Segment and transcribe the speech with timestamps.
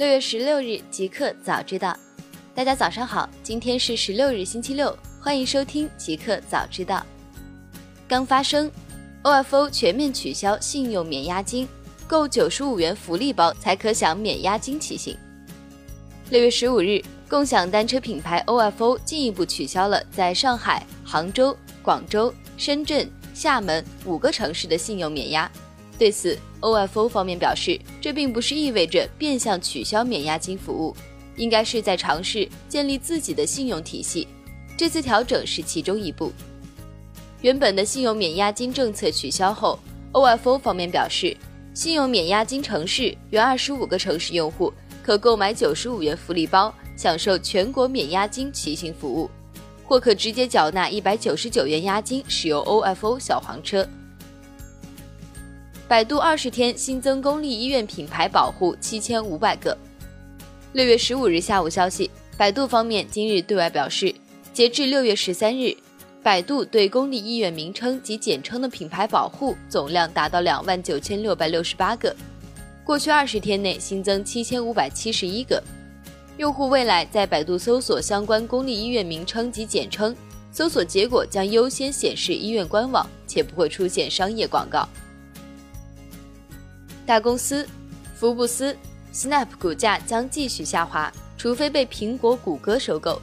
[0.00, 1.94] 六月十六日，极客早知道。
[2.54, 7.04] 大家早上好，今天是十六日，星期六，欢迎收听极客早知道。
[8.08, 8.72] 刚发生
[9.24, 11.68] ，OFO 全面取消信用免押金，
[12.08, 15.14] 购九十五元福利包才可享免押金骑行。
[16.30, 25.52] 六月十五日，共享单车品牌 OFO 进一步取消了在上海、杭州、广州、深圳、厦门五个城市的信用免押。
[26.00, 30.96] 对此，OFO 方面表示，这并不是意味着变相取消免押金服务，
[31.36, 34.26] 应该是在尝试建立自己的信用体系。
[34.78, 36.32] 这次调整是其中一步。
[37.42, 39.78] 原本的信用免押金政策取消后
[40.14, 41.36] ，OFO 方面表示，
[41.74, 44.72] 信用免押金城市原二十五个城市用户
[45.02, 49.28] 可购买九十五元福利包，享受全国免押金骑行服务，
[49.84, 53.86] 或可直接缴纳一百九十九元押金使用 OFO 小黄车。
[55.90, 59.76] 百度二十天新增公立医院品牌保护七千五百个。
[60.72, 64.14] 六月十五日下午消息，百度方面今日对外表示，
[64.52, 65.76] 截至六月十三日，
[66.22, 72.14] 百度对公立医院名称及简称的品牌保护总量达到两万九千六百六十八个，
[72.84, 75.60] 过去二十天内新增七千五百七十一个。
[76.36, 80.14] 用户未来在百度搜索相关公立医院名称及简称，
[80.52, 84.88] 搜索结果将优先显示医院官网，且不会出现商业广告。
[87.10, 87.66] 大公司，
[88.14, 88.76] 福布斯
[89.12, 93.20] ，Snap 股价将继续下滑，除非被苹果、谷歌收购。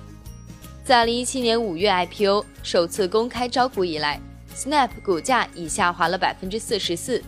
[0.83, 4.19] 在2017年5月 IPO 首次公开招股以来
[4.53, 7.23] ，Snap 股价已下滑了百分之四十四。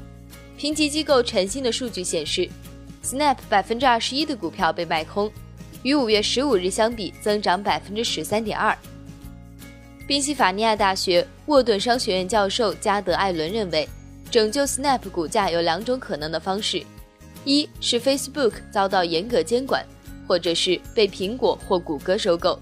[0.57, 2.49] 评级机构晨星的数据显示
[3.05, 5.31] ，Snap 百分之二十一的股票被卖空，
[5.83, 8.77] 与5月15日相比增长百分之十三点二。
[10.05, 13.87] 宾夕法尼亚大学沃顿商学院教授加德·艾伦认为。
[14.31, 16.83] 拯救 Snap 股价有两种可能的方式，
[17.45, 19.83] 一是 Facebook 遭到严格监管，
[20.27, 22.59] 或者是被苹果或谷歌收购，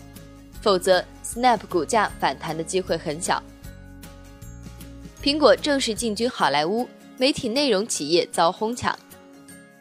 [0.62, 3.44] 否则 Snap 股价反弹的机会很小。
[5.22, 8.98] 苹果正式进军好莱坞，媒体内容企业遭哄抢。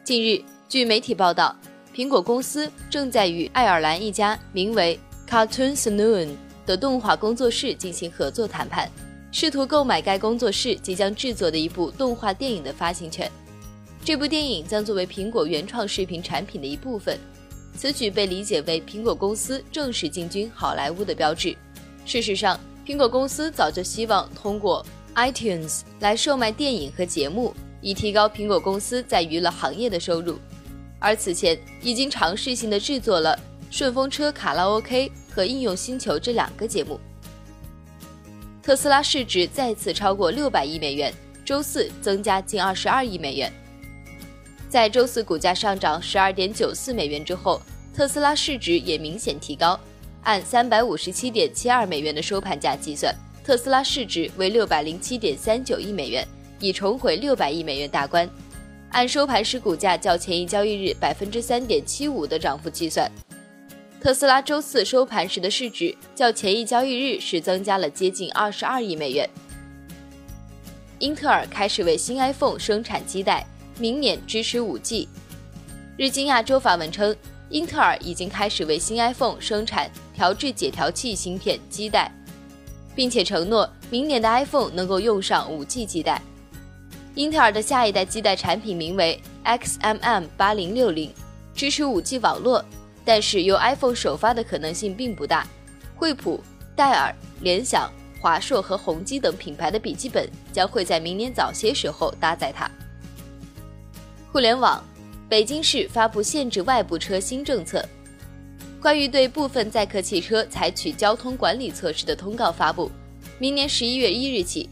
[0.03, 1.55] 近日，据媒体报道，
[1.95, 4.99] 苹果公司正在与爱尔兰一家名为
[5.29, 8.91] Cartoon Saloon 的动画工作室进行合作谈判。
[9.39, 13.31] 试图购买该工作室即将制作的一部动画电影的发行权。
[14.03, 17.19] 这部电影将作为苹果原创视频产品的一部分。
[17.77, 21.55] 此举被理解为苹果公司正式进军好莱坞的标志。
[22.03, 24.83] 事实上，苹果公司早就希望通过
[25.13, 30.39] iTunes 来售卖电影和节目，以提高苹果公司在娱乐行业的收入。
[30.97, 33.35] 而此前已经尝试性的制作了
[33.69, 36.99] 《顺风车卡拉 OK》和《应用星球》这两个节目。
[38.67, 41.13] 特斯拉市值再次超过六百亿美元，
[41.45, 43.49] 周四增加近二十二亿美元。
[44.67, 47.61] 在周四股价上涨十二点九四美元之后，
[47.95, 49.79] 特斯拉市值也明显提高。
[50.23, 56.27] 按三百五十七点七二美元的收盘价计算，特斯拉市值为六百零七点三九亿美元，
[56.59, 58.29] 已重回六百亿美元大关。
[58.89, 63.09] 按收盘时股价较前一交易日百分之三点七五的涨幅计算。
[63.99, 69.27] 特斯拉周四收盘时的市值较前一交易日是增加了接近二十二亿美元。
[70.99, 73.45] 英特尔开始为新 iPhone 生产基带，
[73.79, 75.07] 明年支持 5G。
[75.97, 77.15] 日经亚洲发文称，
[77.49, 82.11] 英特尔已经开始为新 iPhone 生产调制解调器芯片基带，
[82.95, 86.21] 并且承诺明年的 iPhone 能够用上 5G 基带。
[87.15, 91.11] 英特尔的下一代基带产品名为 XMM 八零六零，
[91.55, 92.63] 支持 5G 网络。
[93.07, 95.47] 但是由 iPhone 首发的可能性并不大，
[95.95, 96.43] 惠普、
[96.75, 102.69] 戴尔、联想、华硕和宏基等品牌的笔记本将会在明年早些时候搭载它。
[104.29, 104.83] 互联网，
[105.29, 107.81] 北京市发布限制外部车新政策，
[108.81, 112.91] 关于对部分载客汽车采取交通管理措施的通告发布。
[113.39, 114.69] 明年十一月一日起，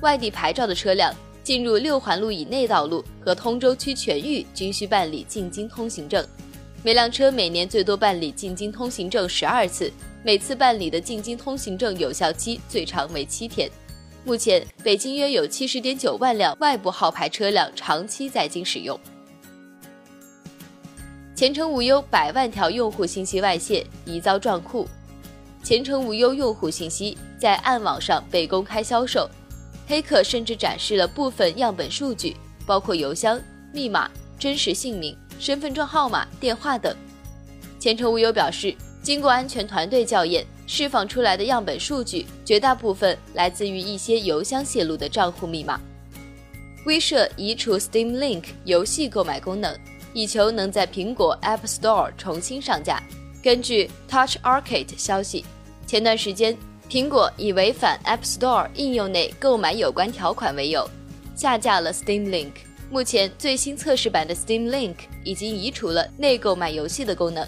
[0.00, 6.26] 外地牌照的车辆进入六环路以内道路和通州区全域均需办理进京通行证。
[6.84, 9.90] 每辆车每年最多办理进京通行证十二次，
[10.22, 13.70] 每次办理的进京通行证有效期最长为七天。
[14.22, 19.00] 目前，北京约有七十点九万辆外部号牌车辆长期在京使用。
[21.34, 24.86] 前程无忧百万条用户信息外泄，疑遭撞库。
[25.62, 29.26] 前程无忧用户信息在暗网上被公开销售，
[29.86, 33.40] 黑客甚至展示了部分样本数据，包括邮箱、
[33.72, 35.16] 密码、真实姓名。
[35.38, 36.94] 身份证号码、电话等。
[37.78, 45.78] 前程无忧表示，经过安全团队校验，释放出来的样本数据绝大部分来自于一些邮箱泄露的账户密码。
[46.86, 49.74] 微社移除 Steam Link 游戏购买功能，
[50.12, 53.02] 以求能在苹果 App Store 重新上架。
[53.42, 55.44] 根据 Touch Arcade 消息，
[55.86, 56.56] 前段时间
[56.88, 60.88] 苹果以违反 App Store 应用内购买有关条款为由，
[61.34, 62.52] 下架了 Steam Link。
[62.94, 64.94] 目前最新测试版的 Steam Link
[65.24, 67.44] 已经移除了内购买游戏的功能。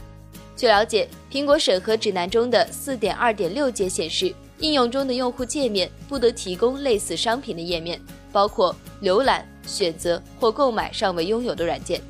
[0.56, 8.00] 据了解，苹果审核指南中的4.2.6节显示，应用中的用户界面不得提供类似商品的页面，
[8.32, 12.00] 包括浏览、选择或购买尚未拥有的软件。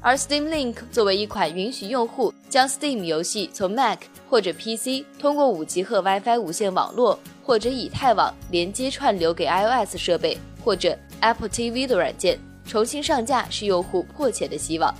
[0.00, 3.98] 而 Steam Link 作为一款允许用户将 Steam 游戏从 Mac
[4.30, 12.38] 或者 PC 通过 5G 和 WiFi 无线网络或者以太网连接串流给 iOS 设备或者 Apple TV 的软件，
[12.68, 14.94] 重新上架是用户迫切的希望。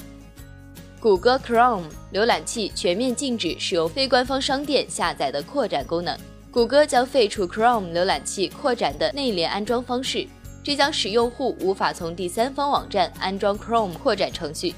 [0.98, 6.18] 谷歌 Chrome 浏览器全面禁止使用非官方商店下载的扩展功能。
[6.50, 10.26] 谷歌将废除 Chrome 浏览器扩展的内联安装方式，
[10.64, 14.74] 这将使用户无法从第三方网站安装 Chrome 扩展程序。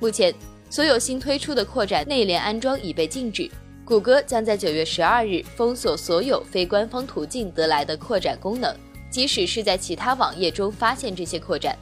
[0.00, 0.34] 目前，
[0.70, 3.48] 所有新推出的扩展内联安装已被禁止。
[3.84, 8.74] 谷歌将在九月十二日封锁所有非官方途径得来的扩展功能，
[9.10, 11.78] 即使是在其他网页中发现这些扩展。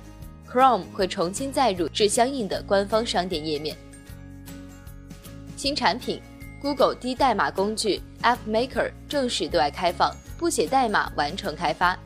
[0.53, 3.75] Chrome 会重新载入至相应的官方商店页面。
[5.57, 6.21] 新产品
[6.61, 11.99] ，Google 低代码工具 App Maker 正式对外开放，不写代码完成开发。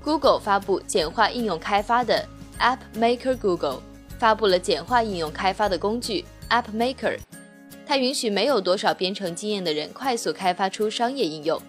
[0.00, 2.24] Google 发布简化应用开发的
[2.60, 3.36] App Maker。
[3.36, 3.82] Google
[4.16, 7.18] 发布了简化应用开发的工具 App Maker，
[7.84, 11.60] 它允许没有多少编程经验的人快速开发出商业应用。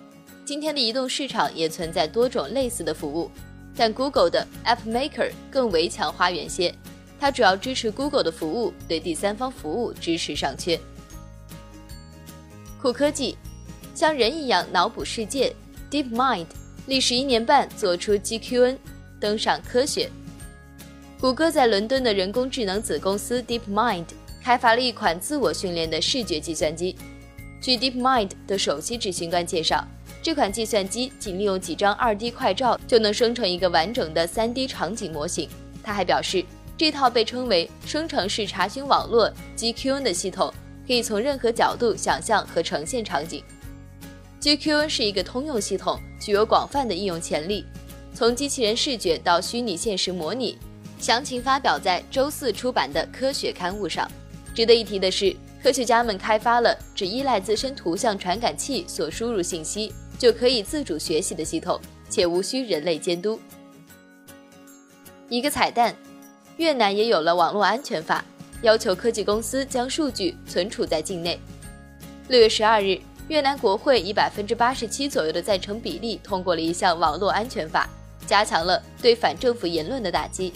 [0.45, 3.31] 今天的移动市场也存在多种类似的服务。
[3.75, 6.74] 但 Google 的 App Maker 更为强花园些，
[7.20, 10.80] 它主要支持 Google 的服务，对第三方服务支持尚缺。
[12.81, 13.38] 酷科技，
[13.96, 15.56] 像人一样脑补世界
[15.90, 16.48] ，DeepMind
[16.86, 18.78] 历时一年半做出 GQN，
[19.20, 20.10] 登上科学。
[21.19, 24.06] 谷歌在伦敦的人工智能子公司 DeepMind
[24.44, 26.96] 开发了一款自我训练的视觉计算机。
[27.62, 29.88] 据 DeepMind 的首席执行官介绍。
[30.24, 35.50] 这款计算机仅利用几张 2D 快照就能生成一个完整的 3D 场景模型。
[35.84, 36.46] 他还表示，
[36.78, 40.52] 这套被称为生成式查询网络 GQN 的系统
[40.88, 43.44] 可以从任何角度想象和呈现场景。
[44.40, 47.66] GQN 是一个通用系统，具有广泛的应用潜力，
[48.14, 50.58] 从机器人视觉到虚拟现实模拟。
[51.00, 54.10] 详情发表在周四出版的科学刊物上。
[54.56, 59.94] 值得一提的是，科学家们开发了只依赖自身图像传感器所输入信息。
[60.24, 61.78] 就可以自主学习的系统，
[62.10, 63.38] 且无需人类监督。
[65.28, 65.94] 一个彩蛋，
[66.56, 68.24] 越南也有了网络安全法，
[68.62, 71.38] 要求科技公司将数据存储在境内。
[72.30, 72.98] 六月十二日，
[73.28, 77.90] 越南国会以百分之八十七左右的赞成比例通过了一项网络安全法，
[78.26, 80.54] 加强了对反政府言论的打击。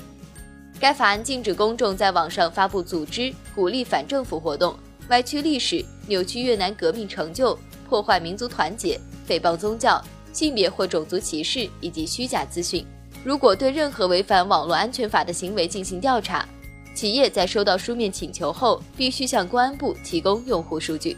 [0.80, 4.74] 该法案禁止公众在网上发布组织鼓励反政府活动、
[5.10, 7.60] 歪曲历史、扭曲越南革命成就、
[7.90, 8.98] 破坏民族团结。
[9.28, 10.02] 诽谤宗教、
[10.32, 12.86] 性别或种族歧视以及虚假资讯。
[13.24, 16.48] 如果对任何违反网络安全法的行为进行调查，
[16.96, 21.18] 企业在收到书面请求后，必须向公安部提供用户数据。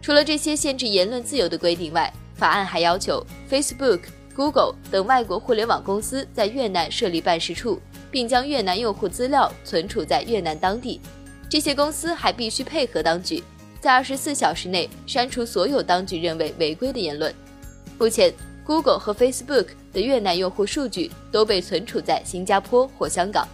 [0.00, 4.00] 除了这些限制言论自由的规定外，法案还要求 Facebook、
[4.34, 7.80] Google 等外国互联网公司在越南设立办事处，
[8.10, 11.00] 并将越南用户资料存储在越南当地。
[11.48, 13.42] 这些公司还必须配合当局。
[13.84, 17.30] 在二十四小时内删除所有当局认为违规的言论。
[17.98, 18.32] 目前
[18.64, 23.46] ，Google 和 Facebook 的越南用户数据都被存储在新加坡或香港。